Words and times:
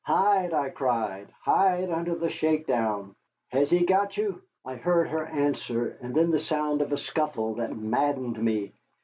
"Hide!" 0.03 0.51
I 0.51 0.69
cried, 0.71 1.29
"hide 1.43 1.91
under 1.91 2.15
the 2.15 2.31
shake 2.31 2.65
down! 2.65 3.15
Has 3.49 3.69
he 3.69 3.85
got 3.85 4.17
you?" 4.17 4.41
I 4.65 4.73
heard 4.77 5.09
her 5.09 5.27
answer, 5.27 5.95
and 6.01 6.15
then 6.15 6.31
the 6.31 6.39
sound 6.39 6.81
of 6.81 6.91
a 6.91 6.97
scuffle 6.97 7.53
that 7.57 7.77
maddened 7.77 8.43
me. 8.43 8.73